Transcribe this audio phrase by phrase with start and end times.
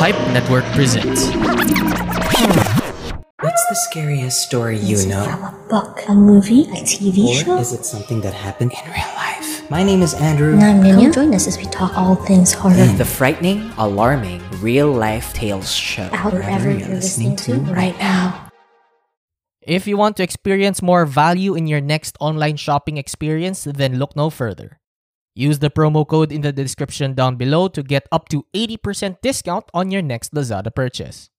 [0.00, 1.28] Pipe Network presents.
[3.36, 5.24] What's the scariest story you Is it know?
[5.28, 7.58] from a book, a movie, a TV Or show?
[7.58, 9.68] is it something that happened in real life?
[9.70, 10.54] My name is Andrew.
[10.54, 11.12] And I'm Ninya.
[11.12, 12.76] Come join us as we talk all things horror.
[12.76, 12.96] Mm.
[12.96, 16.08] The frightening, alarming, real life tales show.
[16.12, 18.48] Out wherever you're listening to right now.
[19.60, 24.16] If you want to experience more value in your next online shopping experience, then look
[24.16, 24.79] no further.
[25.34, 29.64] Use the promo code in the description down below to get up to 80% discount
[29.72, 31.30] on your next Lazada purchase.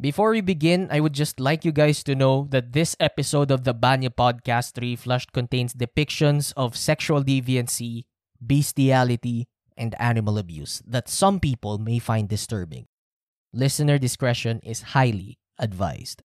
[0.00, 3.64] Before we begin, I would just like you guys to know that this episode of
[3.64, 8.04] the Banya Podcast Reflushed contains depictions of sexual deviancy,
[8.44, 12.86] bestiality, and animal abuse that some people may find disturbing.
[13.52, 16.22] Listener discretion is highly advised.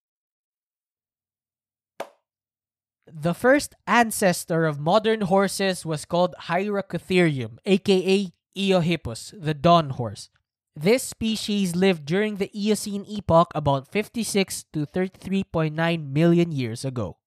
[3.11, 10.29] The first ancestor of modern horses was called Hyracotherium, aka Eohippus, the dawn horse.
[10.75, 17.17] This species lived during the Eocene epoch about 56 to 33.9 million years ago.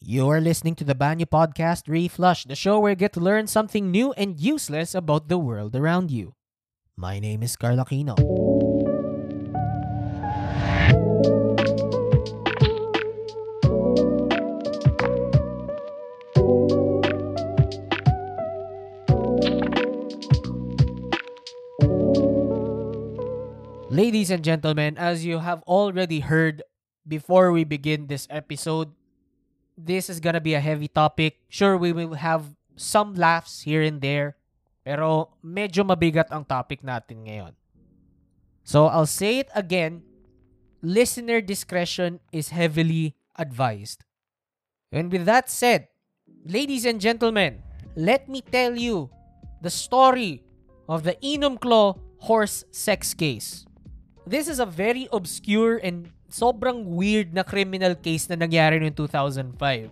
[0.00, 3.46] You are listening to the Banyu Podcast Reflush, the show where you get to learn
[3.46, 6.34] something new and useless about the world around you.
[6.96, 8.61] My name is Carl Aquino.
[24.12, 26.60] Ladies and gentlemen, as you have already heard
[27.08, 28.92] before we begin this episode,
[29.72, 31.40] this is gonna be a heavy topic.
[31.48, 34.36] Sure, we will have some laughs here and there,
[34.84, 37.56] pero medyo mabigat ang topic natin ngayon.
[38.68, 40.04] So, I'll say it again.
[40.84, 44.04] Listener discretion is heavily advised.
[44.92, 45.88] And with that said,
[46.44, 47.64] ladies and gentlemen,
[47.96, 49.08] let me tell you
[49.64, 50.44] the story
[50.84, 51.96] of the Enumclaw
[52.28, 53.64] horse sex case.
[54.26, 59.90] This is a very obscure and sobrang weird na criminal case na nangyari noong 2005.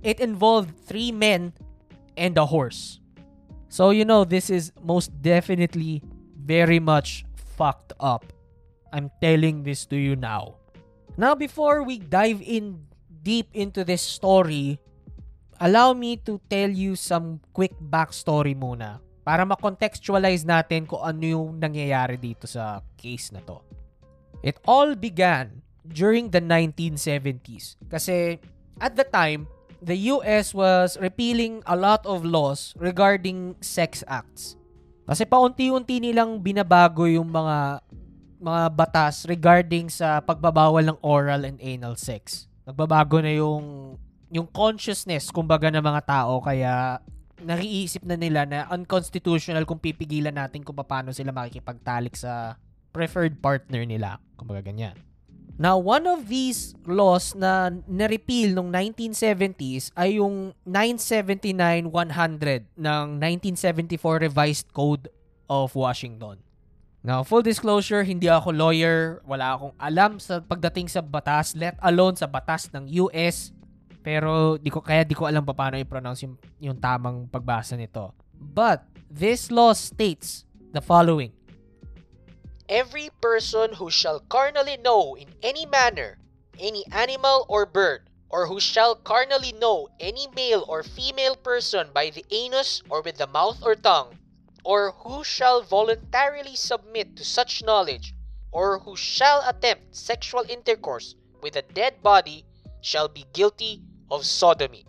[0.00, 1.52] It involved three men
[2.16, 3.00] and a horse.
[3.68, 6.00] So, you know, this is most definitely
[6.40, 8.24] very much fucked up.
[8.92, 10.56] I'm telling this to you now.
[11.16, 12.80] Now, before we dive in
[13.22, 14.80] deep into this story,
[15.60, 21.58] allow me to tell you some quick backstory muna para makontextualize natin kung ano yung
[21.58, 23.58] nangyayari dito sa case na to.
[24.46, 28.38] It all began during the 1970s kasi
[28.78, 29.50] at the time,
[29.82, 34.54] the US was repealing a lot of laws regarding sex acts.
[35.06, 37.82] Kasi paunti-unti nilang binabago yung mga
[38.36, 42.46] mga batas regarding sa pagbabawal ng oral and anal sex.
[42.62, 43.96] Nagbabago na yung
[44.30, 46.98] yung consciousness kumbaga ng mga tao kaya
[47.40, 52.56] naiisip na nila na unconstitutional kung pipigilan natin kung paano sila makikipagtalik sa
[52.96, 54.20] preferred partner nila.
[54.40, 54.96] Kumbaga ganyan.
[55.56, 61.88] Now, one of these laws na na-repeal nung 1970s ay yung 979-100
[62.76, 63.04] ng
[63.56, 65.08] 1974 Revised Code
[65.48, 66.44] of Washington.
[67.00, 72.20] Now, full disclosure, hindi ako lawyer, wala akong alam sa pagdating sa batas, let alone
[72.20, 73.55] sa batas ng US.
[74.06, 78.14] Pero di ko kaya di ko alam pa paano i-pronounce yung, yung tamang pagbasa nito.
[78.38, 81.34] But this law states the following.
[82.70, 86.22] Every person who shall carnally know in any manner
[86.58, 92.10] any animal or bird, or who shall carnally know any male or female person by
[92.10, 94.18] the anus or with the mouth or tongue,
[94.64, 98.14] or who shall voluntarily submit to such knowledge,
[98.52, 102.44] or who shall attempt sexual intercourse with a dead body,
[102.80, 104.84] shall be guilty of sodomy.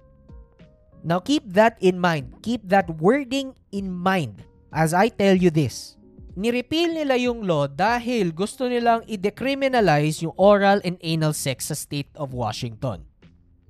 [1.03, 2.41] Now keep that in mind.
[2.41, 5.95] Keep that wording in mind as I tell you this.
[6.37, 12.13] Nirepeal nila yung law dahil gusto nilang i-decriminalize yung oral and anal sex sa state
[12.13, 13.01] of Washington.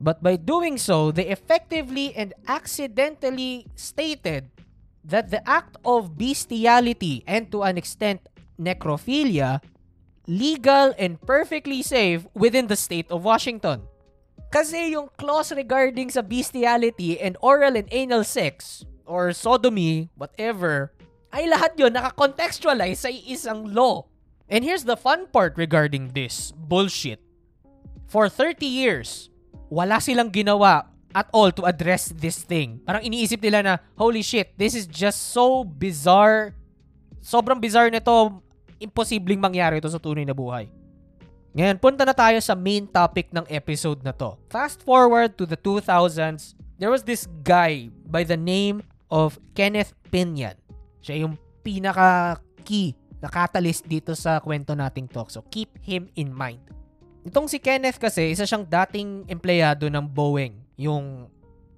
[0.03, 4.51] But by doing so, they effectively and accidentally stated
[5.07, 8.19] that the act of bestiality and to an extent
[8.59, 9.63] necrophilia
[10.27, 13.87] legal and perfectly safe within the state of Washington.
[14.47, 20.95] Kasi yung clause regarding sa bestiality and oral and anal sex or sodomy, whatever,
[21.35, 24.07] ay lahat yun nakakontextualize sa isang law.
[24.47, 27.19] And here's the fun part regarding this bullshit.
[28.07, 29.27] For 30 years,
[29.67, 32.79] wala silang ginawa at all to address this thing.
[32.87, 36.55] Parang iniisip nila na, holy shit, this is just so bizarre.
[37.19, 38.39] Sobrang bizarre nito,
[38.79, 40.71] imposibleng mangyari ito sa tunay na buhay.
[41.55, 44.35] Ngayon, punta na tayo sa main topic ng episode na to.
[44.51, 50.55] Fast forward to the 2000s, there was this guy by the name of Kenneth Pinion.
[50.99, 55.31] Siya yung pinaka-key na catalyst dito sa kwento nating talk.
[55.31, 56.61] So, keep him in mind.
[57.27, 61.27] Itong si Kenneth kasi, isa siyang dating empleyado ng Boeing, yung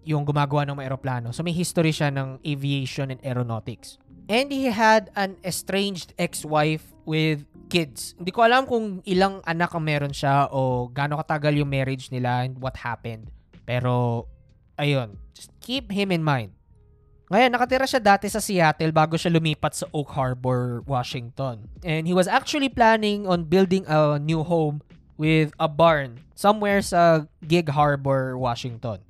[0.10, 1.28] yung gumagawa ng mga aeroplano.
[1.30, 4.02] So may history siya ng aviation and aeronautics.
[4.30, 8.18] And he had an estranged ex-wife with kids.
[8.18, 12.50] Hindi ko alam kung ilang anak ang meron siya o gaano katagal yung marriage nila
[12.50, 13.30] and what happened.
[13.70, 14.26] Pero,
[14.82, 16.50] ayun, just keep him in mind.
[17.30, 21.70] Ngayon, nakatira siya dati sa Seattle bago siya lumipat sa Oak Harbor, Washington.
[21.86, 24.82] And he was actually planning on building a new home
[25.14, 29.06] with a barn somewhere sa Gig Harbor, Washington.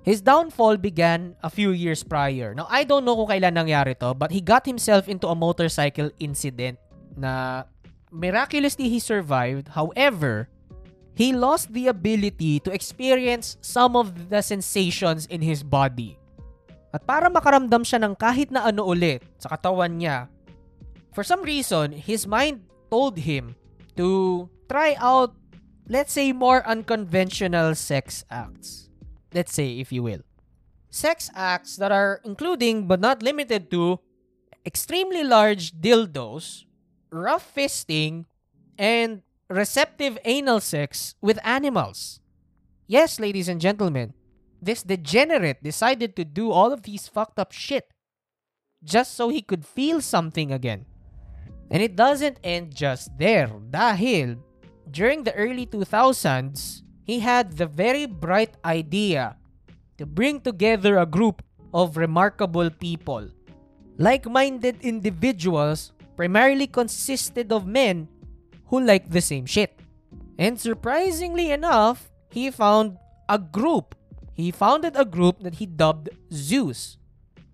[0.00, 2.56] His downfall began a few years prior.
[2.56, 6.08] Now, I don't know kung kailan nangyari to, but he got himself into a motorcycle
[6.16, 6.80] incident
[7.12, 7.68] na
[8.10, 9.74] miraculously he survived.
[9.74, 10.50] However,
[11.14, 16.18] he lost the ability to experience some of the sensations in his body.
[16.90, 20.26] At para makaramdam siya ng kahit na ano ulit sa katawan niya,
[21.14, 23.54] for some reason, his mind told him
[23.94, 25.34] to try out,
[25.86, 28.90] let's say, more unconventional sex acts
[29.32, 30.22] let's say, if you will.
[30.90, 34.00] Sex acts that are including but not limited to
[34.66, 36.64] extremely large dildos,
[37.10, 38.26] rough fisting,
[38.78, 42.20] and receptive anal sex with animals.
[42.86, 44.14] Yes, ladies and gentlemen,
[44.62, 47.92] this degenerate decided to do all of these fucked up shit
[48.82, 50.86] just so he could feel something again.
[51.70, 54.40] And it doesn't end just there dahil
[54.90, 59.36] during the early 2000s, he had the very bright idea
[59.98, 61.42] to bring together a group
[61.72, 63.28] of remarkable people.
[63.98, 68.04] Like minded individuals primarily consisted of men
[68.68, 69.72] who liked the same shit.
[70.36, 73.96] And surprisingly enough, he found a group.
[74.36, 77.00] He founded a group that he dubbed Zeus,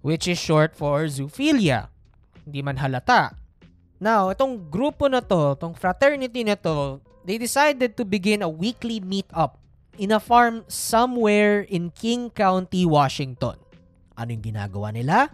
[0.02, 1.94] which is short for zoophilia.
[2.42, 3.38] Hindi man halata.
[4.02, 8.98] Now, itong grupo na to, itong fraternity na to, they decided to begin a weekly
[8.98, 9.62] meetup
[9.94, 13.62] in a farm somewhere in King County, Washington.
[14.18, 15.30] Ano yung ginagawa nila?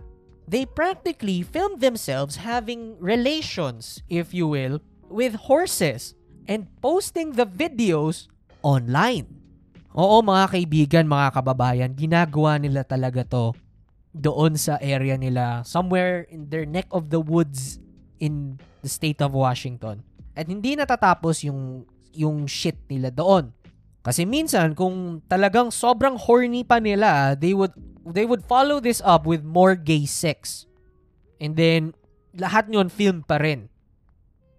[0.47, 6.19] They practically filmed themselves having relations, if you will, with horses
[6.50, 8.27] and posting the videos
[8.61, 9.29] online.
[9.93, 13.53] Oo mga kaibigan, mga kababayan, ginagawa nila talaga to
[14.12, 17.81] doon sa area nila, somewhere in their neck of the woods
[18.21, 20.05] in the state of Washington.
[20.37, 23.53] At hindi natatapos yung yung shit nila doon.
[24.05, 27.73] Kasi minsan kung talagang sobrang horny pa nila, they would
[28.06, 30.66] they would follow this up with more gay sex.
[31.38, 31.94] And then
[32.34, 33.70] lahat niyon film pa rin.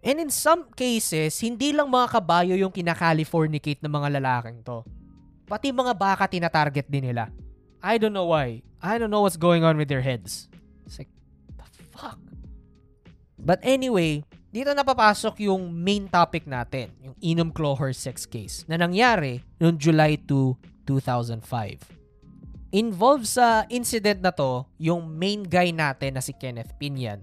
[0.04, 4.84] And in some cases, hindi lang mga kabayo yung kinakalifornicate ng mga lalaking to.
[5.48, 7.32] Pati mga baka tinatarget din nila.
[7.80, 8.64] I don't know why.
[8.84, 10.52] I don't know what's going on with their heads.
[10.84, 11.12] It's like,
[11.56, 11.64] the
[11.96, 12.20] fuck?
[13.40, 19.40] But anyway, dito napapasok yung main topic natin, yung Enum Cloher sex case na nangyari
[19.60, 22.03] noong July 2, 2005.
[22.74, 27.22] Involved sa incident na to yung main guy natin na si Kenneth Pinian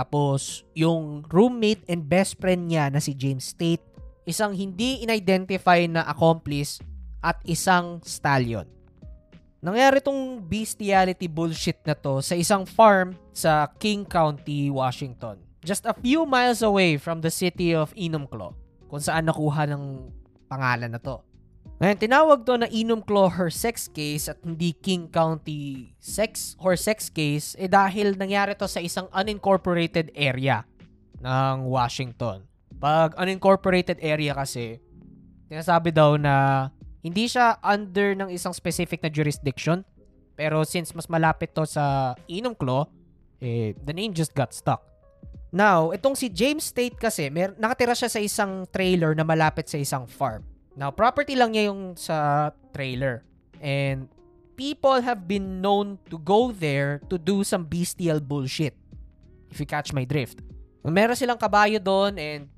[0.00, 3.82] tapos, yung roommate and best friend niya na si James Tate,
[4.26, 6.78] isang hindi in-identify na accomplice
[7.20, 8.66] at isang stallion.
[9.60, 15.36] Nangyari tong bestiality bullshit na to sa isang farm sa King County, Washington.
[15.60, 18.56] Just a few miles away from the city of Enumclaw,
[18.88, 20.08] kung saan nakuha ng
[20.48, 21.20] pangalan na to.
[21.80, 27.56] Ngayon, tinawag to na Inum Claw sex case at hindi King County sex sex case
[27.56, 30.68] eh dahil nangyari to sa isang unincorporated area
[31.24, 32.44] ng Washington.
[32.76, 34.76] Pag unincorporated area kasi,
[35.48, 36.68] sinasabi daw na
[37.00, 39.80] hindi siya under ng isang specific na jurisdiction.
[40.36, 42.92] Pero since mas malapit to sa Inum Claw,
[43.40, 44.84] eh, the name just got stuck.
[45.48, 49.80] Now, itong si James State kasi, mer- nakatira siya sa isang trailer na malapit sa
[49.80, 50.44] isang farm.
[50.76, 53.22] Now, property lang niya yung sa trailer.
[53.60, 54.08] And
[54.56, 58.76] people have been known to go there to do some bestial bullshit.
[59.50, 60.40] If you catch my drift.
[60.84, 62.48] Meron silang kabayo doon and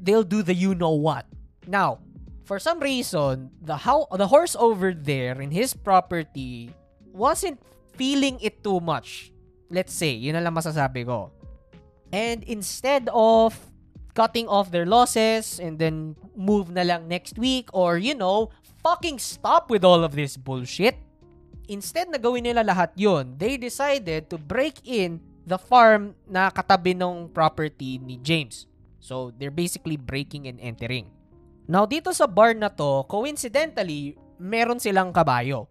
[0.00, 1.26] they'll do the you know what.
[1.66, 2.00] Now,
[2.44, 6.72] for some reason, the how the horse over there in his property
[7.12, 7.60] wasn't
[7.96, 9.32] feeling it too much.
[9.72, 11.32] Let's say, yun na lang masasabi ko.
[12.12, 13.56] And instead of
[14.12, 18.52] cutting off their losses and then move na lang next week or you know,
[18.82, 20.98] fucking stop with all of this bullshit.
[21.70, 26.92] Instead na gawin nila lahat yon, they decided to break in the farm na katabi
[26.92, 28.66] ng property ni James.
[29.02, 31.10] So, they're basically breaking and entering.
[31.66, 35.66] Now, dito sa barn na to, coincidentally, meron silang kabayo.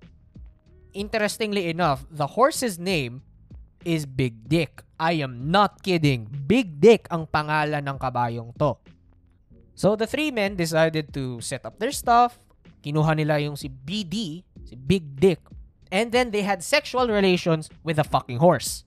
[0.91, 3.24] Interestingly enough, the horse's name
[3.85, 4.83] is Big Dick.
[5.00, 6.29] I am not kidding.
[6.29, 8.77] Big Dick ang pangalan ng kabayong to.
[9.73, 12.38] So the three men decided to set up their stuff.
[12.85, 15.41] Kinuha nila yung si BD, si Big Dick.
[15.91, 18.85] And then they had sexual relations with a fucking horse.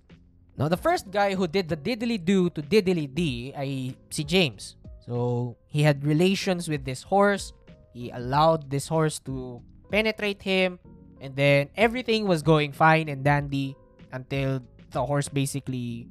[0.57, 4.79] Now the first guy who did the diddly do to diddly D ay si James.
[5.03, 7.53] So he had relations with this horse.
[7.93, 9.61] He allowed this horse to
[9.91, 10.79] penetrate him.
[11.21, 13.77] And then everything was going fine and dandy
[14.13, 14.63] until
[14.95, 16.07] the horse basically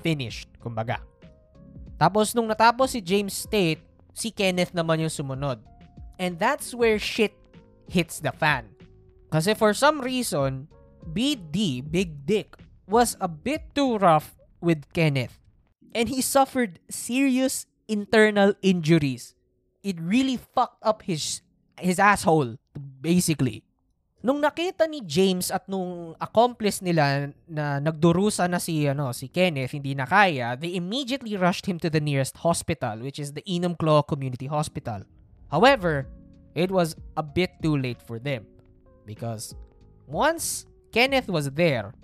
[0.00, 1.02] finished, kumbaga.
[1.98, 3.82] Tapos nung natapos si James State,
[4.14, 5.58] si Kenneth naman yung sumunod.
[6.18, 7.34] And that's where shit
[7.90, 8.70] hits the fan.
[9.30, 10.70] Kasi for some reason,
[11.12, 12.56] BD, Big Dick,
[12.88, 15.38] was a bit too rough with Kenneth.
[15.94, 19.34] And he suffered serious internal injuries.
[19.82, 21.42] It really fucked up his
[21.78, 22.58] his asshole,
[23.00, 23.67] basically.
[24.28, 29.72] Nung nakita ni James at nung accomplice nila na nagdurusa na si ano si Kenneth
[29.72, 34.04] hindi na kaya, they immediately rushed him to the nearest hospital which is the Enumclaw
[34.04, 35.00] Community Hospital.
[35.48, 36.12] However,
[36.52, 38.44] it was a bit too late for them
[39.08, 39.56] because
[40.04, 41.96] once Kenneth was there,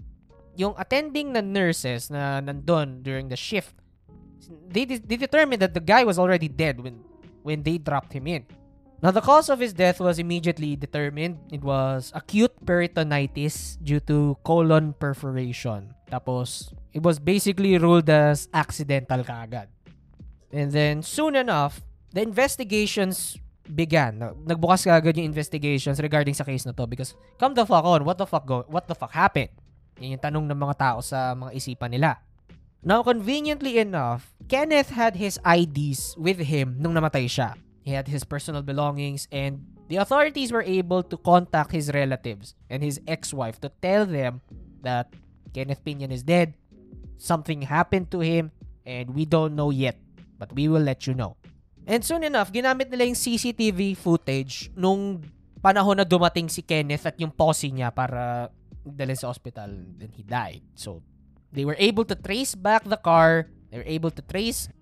[0.57, 3.77] yung attending na nurses na nandun during the shift,
[4.73, 7.05] they, they determined that the guy was already dead when
[7.45, 8.49] when they dropped him in.
[9.05, 11.37] Now, the cause of his death was immediately determined.
[11.53, 15.93] It was acute peritonitis due to colon perforation.
[16.09, 19.69] Tapos, it was basically ruled as accidental kaagad.
[20.49, 21.85] And then, soon enough,
[22.17, 23.37] the investigations
[23.69, 24.25] began.
[24.49, 28.17] Nagbukas kaagad yung investigations regarding sa case na to because come the fuck on, what
[28.17, 29.53] the fuck go, what the fuck happened?
[30.01, 32.25] Yan yung tanong ng mga tao sa mga isipan nila.
[32.81, 37.53] Now, conveniently enough, Kenneth had his IDs with him nung namatay siya.
[37.85, 39.61] He had his personal belongings and
[39.93, 44.41] the authorities were able to contact his relatives and his ex-wife to tell them
[44.81, 45.13] that
[45.53, 46.57] Kenneth Pinion is dead,
[47.21, 48.51] something happened to him,
[48.89, 50.01] and we don't know yet,
[50.41, 51.37] but we will let you know.
[51.85, 55.21] And soon enough, ginamit nila yung CCTV footage nung
[55.61, 58.49] panahon na dumating si Kenneth at yung posse niya para
[58.81, 59.69] dalhin sa hospital
[60.01, 60.65] then he died.
[60.73, 61.05] So,
[61.53, 64.73] they were able to trace back the car, they were able to trace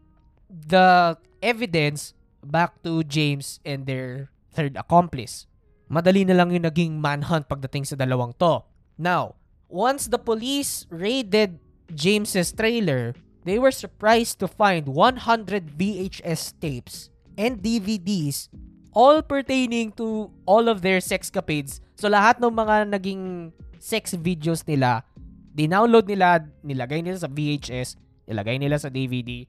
[0.46, 2.14] the evidence
[2.44, 5.46] back to James and their third accomplice.
[5.88, 8.64] Madali na lang yung naging manhunt pagdating sa dalawang to.
[8.98, 11.58] Now, once the police raided
[11.92, 18.48] James's trailer, they were surprised to find 100 VHS tapes and DVDs
[18.92, 21.80] all pertaining to all of their sexcapades.
[21.96, 25.04] So lahat ng mga naging sex videos nila,
[25.56, 27.96] dinownload nila, nilagay nila sa VHS,
[28.28, 29.48] nilagay nila sa DVD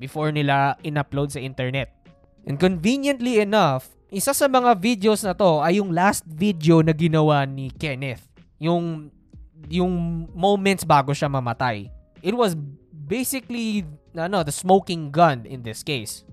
[0.00, 1.92] before nila in-upload sa internet.
[2.48, 7.44] And conveniently enough, isa sa mga videos na to ay yung last video na ginawa
[7.44, 8.24] ni Kenneth.
[8.56, 9.12] Yung
[9.68, 11.92] yung moments bago siya mamatay.
[12.24, 12.56] It was
[13.04, 13.84] basically
[14.16, 16.24] ano, the smoking gun in this case.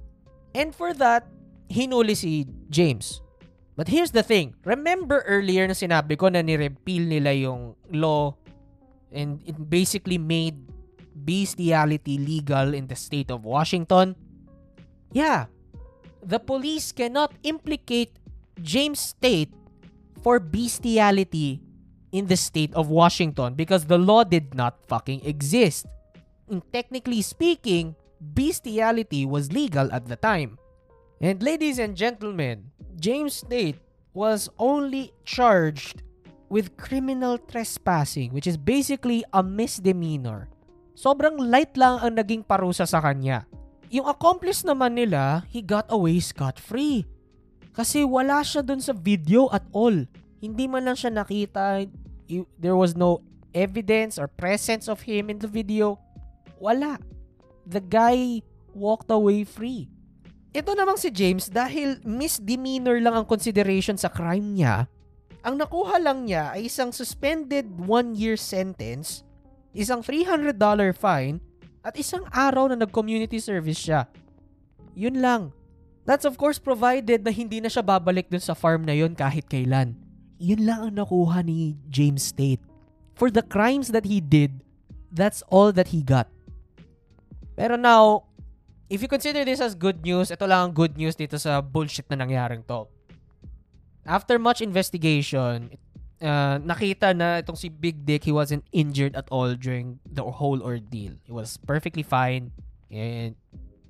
[0.56, 1.28] And for that,
[1.68, 3.20] hinuli si James.
[3.76, 4.56] But here's the thing.
[4.64, 8.40] Remember earlier na sinabi ko na ni-repeal nila yung law
[9.12, 10.56] and it basically made
[11.12, 14.16] bestiality legal in the state of Washington?
[15.12, 15.52] Yeah,
[16.26, 18.18] the police cannot implicate
[18.60, 19.54] James State
[20.26, 21.62] for bestiality
[22.10, 25.86] in the state of Washington because the law did not fucking exist.
[26.50, 30.58] And technically speaking, bestiality was legal at the time.
[31.22, 33.78] And ladies and gentlemen, James State
[34.14, 36.02] was only charged
[36.50, 40.48] with criminal trespassing which is basically a misdemeanor.
[40.96, 43.44] Sobrang light lang ang naging parusa sa kanya.
[43.94, 47.06] Yung accomplice naman nila, he got away scot-free.
[47.76, 50.08] Kasi wala siya dun sa video at all.
[50.40, 51.86] Hindi man lang siya nakita.
[52.58, 56.00] There was no evidence or presence of him in the video.
[56.58, 56.98] Wala.
[57.68, 58.42] The guy
[58.76, 59.88] walked away free.
[60.56, 64.88] Ito namang si James dahil misdemeanor lang ang consideration sa crime niya,
[65.44, 69.28] ang nakuha lang niya ay isang suspended one-year sentence,
[69.76, 70.56] isang $300
[70.96, 71.44] fine,
[71.86, 74.10] at isang araw na nag-community service siya.
[74.98, 75.54] Yun lang.
[76.10, 79.46] That's of course provided na hindi na siya babalik dun sa farm na yun kahit
[79.46, 79.94] kailan.
[80.42, 82.66] Yun lang ang nakuha ni James Tate.
[83.14, 84.66] For the crimes that he did,
[85.14, 86.28] that's all that he got.
[87.54, 88.28] Pero now,
[88.92, 92.10] if you consider this as good news, ito lang ang good news dito sa bullshit
[92.12, 92.90] na nangyaring to.
[94.04, 95.72] After much investigation,
[96.22, 100.62] uh, nakita na itong si Big Dick, he wasn't injured at all during the whole
[100.62, 101.16] ordeal.
[101.24, 102.52] He was perfectly fine
[102.92, 103.36] and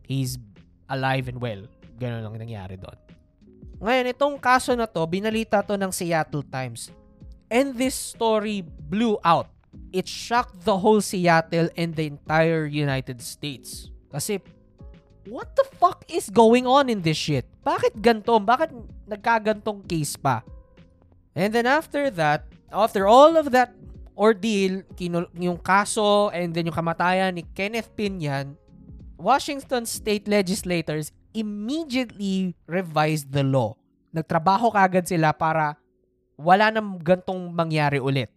[0.06, 0.38] he's
[0.90, 1.66] alive and well.
[1.98, 2.98] Ganun lang nangyari doon.
[3.80, 6.90] Ngayon, itong kaso na to, binalita to ng Seattle Times.
[7.52, 9.52] And this story blew out.
[9.92, 13.92] it shocked the whole Seattle and the entire United States.
[14.12, 14.40] Kasi,
[15.28, 17.48] what the fuck is going on in this shit?
[17.64, 18.40] Bakit ganto?
[18.40, 18.72] Bakit
[19.08, 20.44] nagkagantong case pa?
[21.36, 23.76] And then after that, after all of that
[24.16, 28.56] ordeal, kinu- yung kaso and then yung kamatayan ni Kenneth Pinyan,
[29.20, 33.76] Washington state legislators immediately revised the law.
[34.16, 35.76] Nagtrabaho kagad sila para
[36.40, 38.32] wala nang gantong mangyari ulit.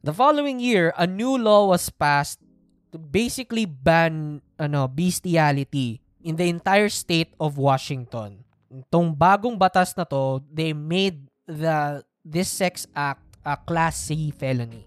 [0.00, 2.40] The following year, a new law was passed
[2.88, 8.40] to basically ban ano bestiality in the entire state of Washington.
[8.72, 14.84] Itong bagong batas na to, they made the this sex act a class C felony.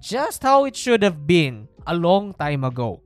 [0.00, 3.04] Just how it should have been a long time ago.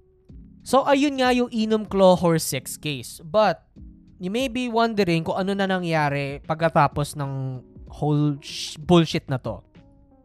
[0.62, 3.19] So ayun nga yung Inom Claw horse sex case.
[3.21, 3.67] But
[4.23, 7.61] you may be wondering kung ano na nangyari pagkatapos ng
[7.91, 9.61] whole sh- bullshit na to.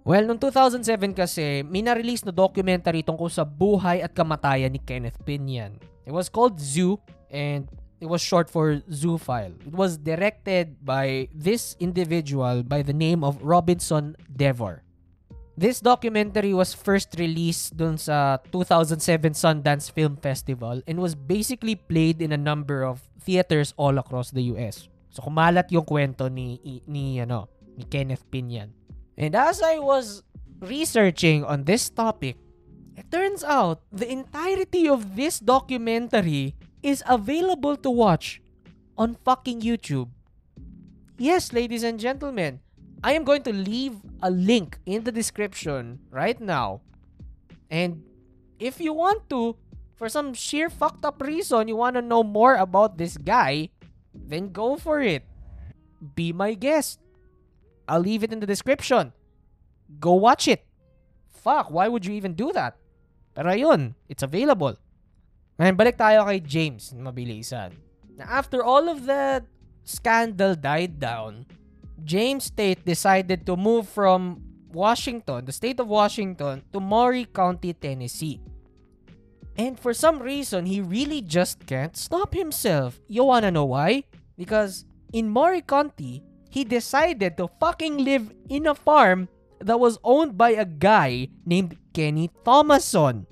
[0.07, 5.19] Well, noong 2007 kasi, may na-release na documentary tungkol sa buhay at kamatayan ni Kenneth
[5.21, 5.77] Pinyan.
[6.07, 6.97] It was called Zoo
[7.29, 9.55] and it was short for Zoophile.
[9.67, 14.81] It was directed by this individual by the name of Robinson Devor.
[15.59, 22.23] This documentary was first released dun sa 2007 Sundance Film Festival and was basically played
[22.23, 24.87] in a number of theaters all across the US.
[25.11, 28.71] So kumalat yung kwento ni ni ano, ni Kenneth Pinyan.
[29.19, 30.23] And as I was
[30.63, 32.39] researching on this topic,
[32.95, 38.41] it turns out the entirety of this documentary is available to watch
[38.97, 40.09] on fucking YouTube.
[41.17, 42.59] Yes, ladies and gentlemen,
[43.03, 46.81] I am going to leave a link in the description right now.
[47.69, 48.03] And
[48.59, 49.55] if you want to,
[49.95, 53.69] for some sheer fucked up reason, you want to know more about this guy,
[54.13, 55.23] then go for it.
[56.15, 56.99] Be my guest.
[57.87, 59.13] I'll leave it in the description.
[59.99, 60.65] Go watch it.
[61.27, 62.77] Fuck, why would you even do that?
[63.35, 64.77] Yun, it's available.
[65.59, 67.75] Ngayon, balik tayo kay James, mabilisan.
[68.15, 69.43] Na after all of that
[69.83, 71.43] scandal died down,
[72.07, 74.39] James Tate decided to move from
[74.71, 78.39] Washington, the state of Washington, to Maury County, Tennessee.
[79.59, 82.95] And for some reason, he really just can't stop himself.
[83.11, 84.07] You wanna know why?
[84.39, 89.27] Because in Maury County, he decided to fucking live in a farm
[89.59, 93.27] that was owned by a guy named Kenny Thomason.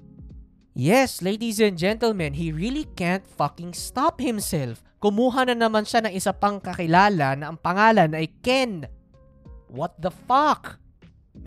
[0.77, 4.85] Yes, ladies and gentlemen, he really can't fucking stop himself.
[5.01, 8.85] Kumuha na naman siya ng isa pang kakilala na ang pangalan ay Ken.
[9.73, 10.77] What the fuck?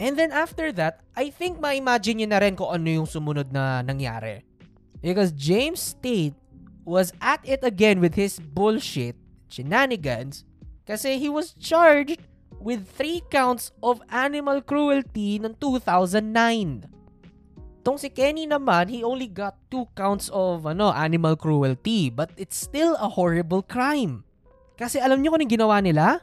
[0.03, 3.87] And then after that, I think ma-imagine nyo na rin kung ano yung sumunod na
[3.87, 4.43] nangyari.
[4.99, 6.35] Because James Tate
[6.83, 9.15] was at it again with his bullshit,
[9.47, 10.43] shenanigans,
[10.91, 12.19] kasi he was charged
[12.59, 16.99] with three counts of animal cruelty noong 2009.
[17.81, 22.57] Tong si Kenny naman, he only got two counts of ano, animal cruelty, but it's
[22.57, 24.25] still a horrible crime.
[24.77, 26.21] Kasi alam niyo kung anong ginawa nila?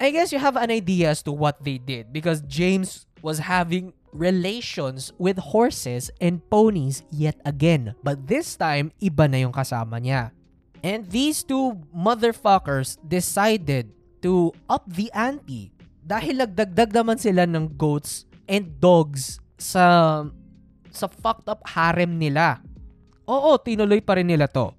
[0.00, 3.92] I guess you have an idea as to what they did because James was having
[4.16, 7.94] relations with horses and ponies yet again.
[8.02, 10.32] But this time, iba na yung kasama niya.
[10.80, 13.92] And these two motherfuckers decided
[14.24, 15.70] to up the ante
[16.00, 20.24] dahil nagdagdag naman sila ng goats and dogs sa
[20.90, 22.60] sa fucked up harem nila.
[23.30, 24.74] Oo, tinuloy pa rin nila to.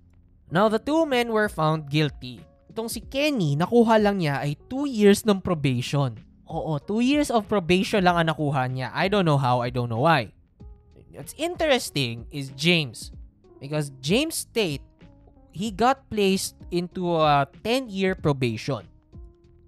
[0.51, 2.43] Now, the two men were found guilty.
[2.67, 6.19] Itong si Kenny, nakuha lang niya ay 2 years ng probation.
[6.47, 8.91] Oo, 2 years of probation lang ang nakuha niya.
[8.91, 10.35] I don't know how, I don't know why.
[11.15, 13.11] What's interesting is James.
[13.59, 14.83] Because James Tate,
[15.51, 18.87] he got placed into a 10-year probation.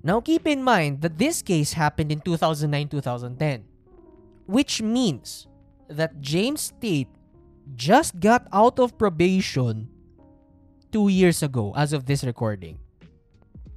[0.04, 3.64] Now, keep in mind that this case happened in 2009-2010.
[4.44, 5.48] Which means
[5.88, 7.10] that James Tate
[7.76, 9.88] just got out of probation
[10.92, 12.80] two years ago as of this recording.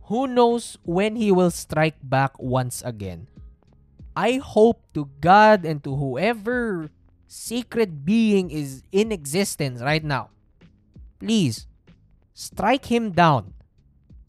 [0.07, 3.27] Who knows when he will strike back once again?
[4.15, 6.91] I hope to God and to whoever
[7.27, 10.31] secret being is in existence right now.
[11.19, 11.67] Please,
[12.33, 13.53] strike him down.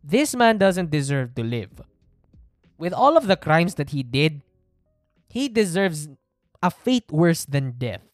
[0.04, 1.70] This man doesn't deserve to live.
[2.78, 4.42] With all of the crimes that he did,
[5.30, 6.10] he deserves
[6.62, 8.06] a fate worse than death.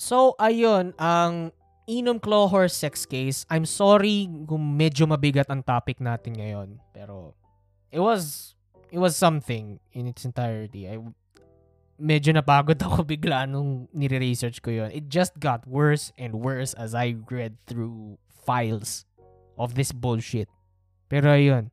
[0.00, 1.52] So, ayun, ang
[1.90, 3.44] Inom Claw Horse sex case.
[3.50, 6.80] I'm sorry kung medyo mabigat ang topic natin ngayon.
[6.94, 7.34] Pero,
[7.92, 8.54] it was,
[8.88, 10.88] it was something in its entirety.
[10.88, 10.96] I,
[12.00, 14.90] medyo napagod ako bigla nung nire-research ko yon.
[14.94, 19.04] It just got worse and worse as I read through files
[19.60, 20.48] of this bullshit.
[21.12, 21.68] Pero ayun.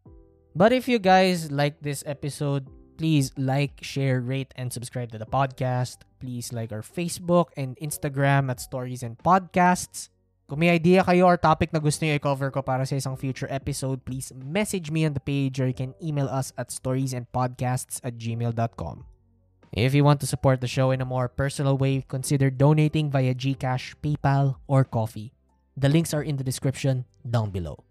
[0.58, 5.30] But if you guys like this episode, Please like, share, rate, and subscribe to the
[5.30, 6.02] podcast.
[6.20, 10.10] Please like our Facebook and Instagram at Stories and Podcasts.
[10.48, 13.52] Kung may idea kayo or topic na gusto niyo i-cover ko para sa isang future
[13.52, 18.16] episode, please message me on the page or you can email us at storiesandpodcasts at
[18.16, 19.04] gmail.com.
[19.76, 23.36] If you want to support the show in a more personal way, consider donating via
[23.36, 25.36] GCash, PayPal, or Coffee.
[25.76, 27.84] The links are in the description down below.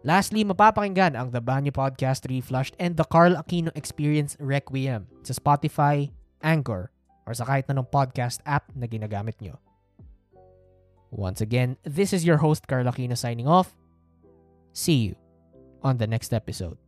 [0.00, 6.08] Lastly, mapapakinggan ang The Banyo Podcast Reflushed and The Carl Aquino Experience Requiem sa Spotify,
[6.40, 6.88] Anchor,
[7.28, 9.60] or sa kahit anong podcast app na ginagamit nyo.
[11.12, 13.76] Once again, this is your host Carl Aquino signing off.
[14.72, 15.20] See you
[15.84, 16.80] on the next episode.